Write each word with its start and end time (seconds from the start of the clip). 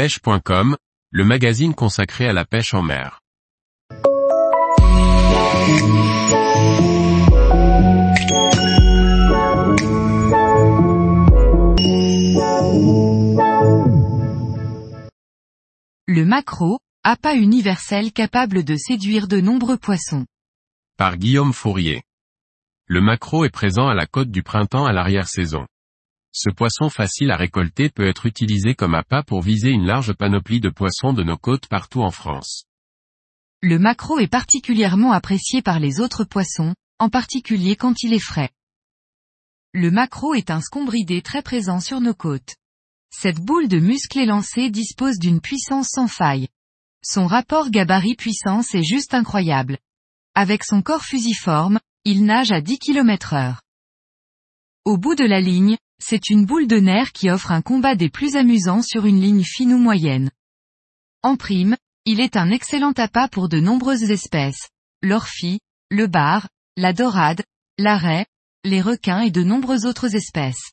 pêche.com, 0.00 0.78
le 1.10 1.24
magazine 1.26 1.74
consacré 1.74 2.26
à 2.26 2.32
la 2.32 2.46
pêche 2.46 2.72
en 2.72 2.80
mer. 2.80 3.20
Le 16.06 16.24
maquereau, 16.24 16.78
appât 17.04 17.34
universel 17.34 18.10
capable 18.12 18.64
de 18.64 18.76
séduire 18.76 19.28
de 19.28 19.38
nombreux 19.38 19.76
poissons. 19.76 20.24
Par 20.96 21.18
Guillaume 21.18 21.52
Fourier. 21.52 22.02
Le 22.86 23.02
maquereau 23.02 23.44
est 23.44 23.50
présent 23.50 23.88
à 23.88 23.94
la 23.94 24.06
côte 24.06 24.30
du 24.30 24.42
printemps 24.42 24.86
à 24.86 24.94
l'arrière-saison. 24.94 25.66
Ce 26.32 26.48
poisson 26.48 26.88
facile 26.88 27.32
à 27.32 27.36
récolter 27.36 27.90
peut 27.90 28.06
être 28.06 28.26
utilisé 28.26 28.74
comme 28.74 28.94
appât 28.94 29.24
pour 29.24 29.42
viser 29.42 29.70
une 29.70 29.86
large 29.86 30.12
panoplie 30.12 30.60
de 30.60 30.70
poissons 30.70 31.12
de 31.12 31.24
nos 31.24 31.36
côtes 31.36 31.66
partout 31.66 32.02
en 32.02 32.10
France. 32.10 32.66
Le 33.62 33.78
maquereau 33.78 34.18
est 34.20 34.28
particulièrement 34.28 35.12
apprécié 35.12 35.60
par 35.60 35.80
les 35.80 36.00
autres 36.00 36.24
poissons, 36.24 36.74
en 36.98 37.08
particulier 37.10 37.74
quand 37.76 38.02
il 38.02 38.14
est 38.14 38.18
frais. 38.18 38.50
Le 39.72 39.90
maquereau 39.90 40.34
est 40.34 40.50
un 40.50 40.60
scombridé 40.60 41.20
très 41.20 41.42
présent 41.42 41.80
sur 41.80 42.00
nos 42.00 42.14
côtes. 42.14 42.56
Cette 43.10 43.40
boule 43.40 43.68
de 43.68 43.78
muscles 43.78 44.20
élancés 44.20 44.70
dispose 44.70 45.18
d'une 45.18 45.40
puissance 45.40 45.88
sans 45.90 46.06
faille. 46.06 46.48
Son 47.02 47.26
rapport 47.26 47.70
gabarit-puissance 47.70 48.74
est 48.74 48.84
juste 48.84 49.14
incroyable. 49.14 49.78
Avec 50.34 50.64
son 50.64 50.80
corps 50.80 51.04
fusiforme, 51.04 51.80
il 52.04 52.24
nage 52.24 52.52
à 52.52 52.60
10 52.60 52.78
km 52.78 53.34
heure. 53.34 53.62
Au 54.84 54.96
bout 54.96 55.14
de 55.16 55.24
la 55.24 55.40
ligne, 55.40 55.76
c'est 56.00 56.30
une 56.30 56.46
boule 56.46 56.66
de 56.66 56.78
nerfs 56.78 57.12
qui 57.12 57.30
offre 57.30 57.52
un 57.52 57.62
combat 57.62 57.94
des 57.94 58.08
plus 58.08 58.36
amusants 58.36 58.82
sur 58.82 59.06
une 59.06 59.20
ligne 59.20 59.44
fine 59.44 59.74
ou 59.74 59.78
moyenne. 59.78 60.30
En 61.22 61.36
prime, 61.36 61.76
il 62.06 62.20
est 62.20 62.36
un 62.36 62.50
excellent 62.50 62.92
appât 62.96 63.28
pour 63.28 63.48
de 63.48 63.60
nombreuses 63.60 64.10
espèces. 64.10 64.70
L'orphie, 65.02 65.60
le 65.90 66.06
bar, 66.06 66.48
la 66.76 66.92
dorade, 66.92 67.42
l'arrêt, 67.78 68.26
les 68.64 68.80
requins 68.80 69.20
et 69.20 69.30
de 69.30 69.42
nombreuses 69.42 69.84
autres 69.84 70.14
espèces. 70.16 70.72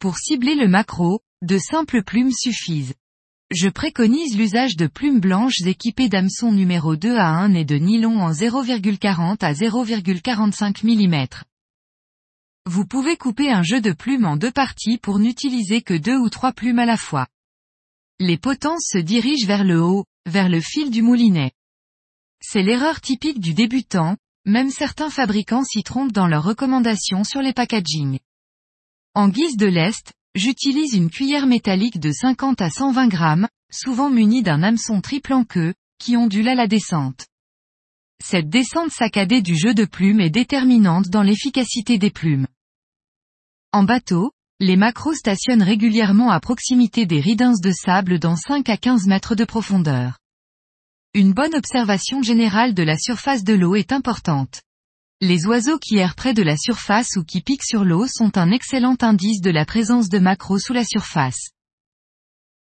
Pour 0.00 0.18
cibler 0.18 0.54
le 0.54 0.68
maquereau, 0.68 1.20
de 1.42 1.58
simples 1.58 2.02
plumes 2.02 2.32
suffisent. 2.32 2.94
Je 3.50 3.68
préconise 3.68 4.36
l'usage 4.36 4.76
de 4.76 4.86
plumes 4.86 5.20
blanches 5.20 5.62
équipées 5.66 6.08
d'hameçons 6.08 6.52
numéro 6.52 6.96
2 6.96 7.16
à 7.16 7.28
1 7.28 7.54
et 7.54 7.64
de 7.64 7.76
nylon 7.76 8.20
en 8.20 8.30
0,40 8.30 9.38
à 9.40 9.52
0,45 9.52 10.84
mm. 10.84 11.26
Vous 12.66 12.84
pouvez 12.84 13.16
couper 13.16 13.50
un 13.50 13.62
jeu 13.62 13.80
de 13.80 13.92
plumes 13.92 14.26
en 14.26 14.36
deux 14.36 14.50
parties 14.50 14.98
pour 14.98 15.18
n'utiliser 15.18 15.82
que 15.82 15.94
deux 15.94 16.16
ou 16.16 16.28
trois 16.28 16.52
plumes 16.52 16.78
à 16.78 16.84
la 16.84 16.96
fois. 16.96 17.26
Les 18.18 18.36
potences 18.36 18.88
se 18.92 18.98
dirigent 18.98 19.46
vers 19.46 19.64
le 19.64 19.80
haut, 19.82 20.04
vers 20.26 20.48
le 20.48 20.60
fil 20.60 20.90
du 20.90 21.02
moulinet. 21.02 21.52
C'est 22.42 22.62
l'erreur 22.62 23.00
typique 23.00 23.40
du 23.40 23.54
débutant, 23.54 24.16
même 24.44 24.70
certains 24.70 25.10
fabricants 25.10 25.64
s'y 25.64 25.82
trompent 25.82 26.12
dans 26.12 26.26
leurs 26.26 26.44
recommandations 26.44 27.24
sur 27.24 27.40
les 27.40 27.54
packaging. 27.54 28.18
En 29.14 29.28
guise 29.28 29.56
de 29.56 29.66
lest, 29.66 30.12
j'utilise 30.34 30.94
une 30.94 31.10
cuillère 31.10 31.46
métallique 31.46 31.98
de 31.98 32.12
50 32.12 32.60
à 32.60 32.70
120 32.70 33.08
grammes, 33.08 33.48
souvent 33.72 34.10
munie 34.10 34.42
d'un 34.42 34.62
hameçon 34.62 35.00
triple 35.00 35.32
en 35.32 35.44
queue, 35.44 35.74
qui 35.98 36.16
ondule 36.16 36.48
à 36.48 36.54
la 36.54 36.66
descente. 36.66 37.26
Cette 38.22 38.48
descente 38.48 38.90
saccadée 38.90 39.42
du 39.42 39.56
jeu 39.56 39.74
de 39.74 39.84
plumes 39.84 40.20
est 40.20 40.30
déterminante 40.30 41.08
dans 41.08 41.22
l'efficacité 41.22 41.98
des 41.98 42.10
plumes. 42.10 42.46
En 43.72 43.82
bateau, 43.82 44.32
les 44.60 44.76
macros 44.76 45.14
stationnent 45.14 45.62
régulièrement 45.62 46.30
à 46.30 46.38
proximité 46.38 47.06
des 47.06 47.20
ridins 47.20 47.54
de 47.60 47.72
sable 47.72 48.18
dans 48.18 48.36
5 48.36 48.68
à 48.68 48.76
15 48.76 49.06
mètres 49.06 49.34
de 49.34 49.44
profondeur. 49.44 50.18
Une 51.14 51.32
bonne 51.32 51.54
observation 51.54 52.22
générale 52.22 52.74
de 52.74 52.82
la 52.82 52.98
surface 52.98 53.42
de 53.42 53.54
l'eau 53.54 53.74
est 53.74 53.90
importante. 53.90 54.62
Les 55.22 55.46
oiseaux 55.46 55.78
qui 55.78 55.96
errent 55.96 56.14
près 56.14 56.34
de 56.34 56.42
la 56.42 56.56
surface 56.56 57.16
ou 57.16 57.24
qui 57.24 57.40
piquent 57.40 57.64
sur 57.64 57.84
l'eau 57.84 58.06
sont 58.06 58.36
un 58.38 58.50
excellent 58.50 58.96
indice 59.00 59.40
de 59.40 59.50
la 59.50 59.64
présence 59.64 60.08
de 60.08 60.18
maquereaux 60.18 60.58
sous 60.58 60.72
la 60.72 60.84
surface. 60.84 61.50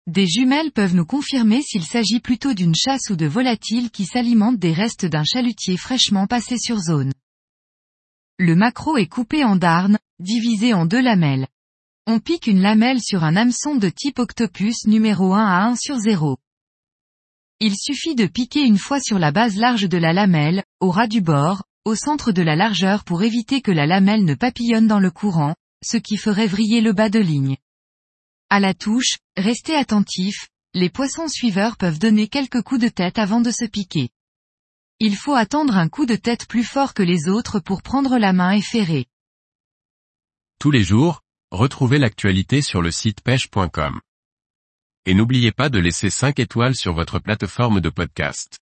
Des 0.07 0.25
jumelles 0.25 0.71
peuvent 0.71 0.95
nous 0.95 1.05
confirmer 1.05 1.61
s'il 1.61 1.83
s'agit 1.83 2.21
plutôt 2.21 2.53
d'une 2.53 2.75
chasse 2.75 3.09
ou 3.09 3.17
de 3.17 3.25
volatiles 3.25 3.91
qui 3.91 4.05
s'alimentent 4.05 4.57
des 4.57 4.71
restes 4.71 5.05
d'un 5.05 5.25
chalutier 5.25 5.75
fraîchement 5.75 6.27
passé 6.27 6.57
sur 6.57 6.79
zone. 6.79 7.11
Le 8.39 8.55
maquereau 8.55 8.95
est 8.95 9.07
coupé 9.07 9.43
en 9.43 9.57
darnes, 9.57 9.99
divisé 10.19 10.73
en 10.73 10.85
deux 10.85 11.01
lamelles. 11.01 11.47
On 12.05 12.21
pique 12.21 12.47
une 12.47 12.61
lamelle 12.61 13.01
sur 13.01 13.25
un 13.25 13.35
hameçon 13.35 13.75
de 13.75 13.89
type 13.89 14.19
octopus 14.19 14.85
numéro 14.85 15.33
1 15.33 15.45
à 15.45 15.65
1 15.65 15.75
sur 15.75 15.97
0. 15.97 16.37
Il 17.59 17.75
suffit 17.75 18.15
de 18.15 18.27
piquer 18.27 18.61
une 18.61 18.77
fois 18.77 19.01
sur 19.01 19.19
la 19.19 19.33
base 19.33 19.57
large 19.57 19.89
de 19.89 19.97
la 19.97 20.13
lamelle, 20.13 20.63
au 20.79 20.89
ras 20.89 21.07
du 21.07 21.19
bord, 21.19 21.63
au 21.83 21.95
centre 21.95 22.31
de 22.31 22.41
la 22.41 22.55
largeur 22.55 23.03
pour 23.03 23.23
éviter 23.23 23.59
que 23.59 23.71
la 23.71 23.85
lamelle 23.85 24.23
ne 24.23 24.35
papillonne 24.35 24.87
dans 24.87 24.99
le 24.99 25.11
courant, 25.11 25.55
ce 25.83 25.97
qui 25.97 26.15
ferait 26.15 26.47
vriller 26.47 26.79
le 26.79 26.93
bas 26.93 27.09
de 27.09 27.19
ligne. 27.19 27.57
À 28.49 28.61
la 28.61 28.73
touche, 28.73 29.17
restez 29.35 29.75
attentif, 29.75 30.47
les 30.73 30.89
poissons 30.89 31.27
suiveurs 31.27 31.75
peuvent 31.75 31.99
donner 31.99 32.29
quelques 32.29 32.61
coups 32.61 32.79
de 32.79 32.87
tête 32.87 33.19
avant 33.19 33.41
de 33.41 33.51
se 33.51 33.65
piquer. 33.65 34.09
Il 34.99 35.17
faut 35.17 35.35
attendre 35.35 35.75
un 35.75 35.89
coup 35.89 36.05
de 36.05 36.15
tête 36.15 36.47
plus 36.47 36.63
fort 36.63 36.93
que 36.93 37.03
les 37.03 37.27
autres 37.27 37.59
pour 37.59 37.81
prendre 37.81 38.17
la 38.17 38.31
main 38.31 38.51
et 38.51 38.61
ferrer. 38.61 39.05
Tous 40.59 40.71
les 40.71 40.83
jours, 40.83 41.21
retrouvez 41.51 41.99
l'actualité 41.99 42.61
sur 42.61 42.81
le 42.81 42.91
site 42.91 43.21
pêche.com. 43.21 43.99
Et 45.05 45.13
n'oubliez 45.13 45.51
pas 45.51 45.69
de 45.69 45.79
laisser 45.79 46.09
5 46.09 46.39
étoiles 46.39 46.75
sur 46.75 46.93
votre 46.93 47.19
plateforme 47.19 47.81
de 47.81 47.89
podcast. 47.89 48.59